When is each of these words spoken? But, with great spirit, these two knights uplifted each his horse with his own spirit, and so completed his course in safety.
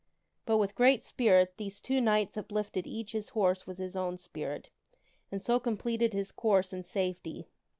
But, 0.47 0.57
with 0.57 0.73
great 0.73 1.03
spirit, 1.03 1.57
these 1.57 1.79
two 1.79 2.01
knights 2.01 2.35
uplifted 2.35 2.87
each 2.87 3.11
his 3.11 3.29
horse 3.29 3.67
with 3.67 3.77
his 3.77 3.95
own 3.95 4.17
spirit, 4.17 4.71
and 5.31 5.43
so 5.43 5.59
completed 5.59 6.15
his 6.15 6.31
course 6.31 6.73
in 6.73 6.81
safety. 6.81 7.49